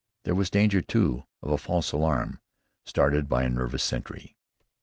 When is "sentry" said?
3.83-4.35